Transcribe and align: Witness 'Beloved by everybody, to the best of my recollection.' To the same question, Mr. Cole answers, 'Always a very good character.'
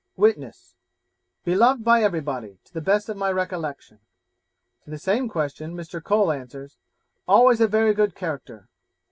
Witness 0.17 0.73
'Beloved 1.43 1.83
by 1.83 2.01
everybody, 2.01 2.57
to 2.63 2.73
the 2.73 2.81
best 2.81 3.07
of 3.07 3.17
my 3.17 3.31
recollection.' 3.31 3.99
To 4.83 4.89
the 4.89 4.97
same 4.97 5.29
question, 5.29 5.75
Mr. 5.75 6.03
Cole 6.03 6.31
answers, 6.31 6.79
'Always 7.27 7.61
a 7.61 7.67
very 7.67 7.93
good 7.93 8.15
character.' 8.15 8.67